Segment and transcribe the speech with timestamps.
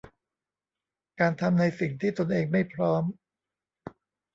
[1.19, 3.03] การทำในสิ่งที่ตนเองไม่พร้อม